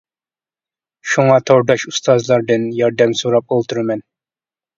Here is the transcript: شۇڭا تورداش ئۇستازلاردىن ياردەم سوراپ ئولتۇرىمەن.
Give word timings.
شۇڭا 1.11 1.35
تورداش 1.49 1.85
ئۇستازلاردىن 1.91 2.67
ياردەم 2.79 3.15
سوراپ 3.21 3.55
ئولتۇرىمەن. 3.59 4.05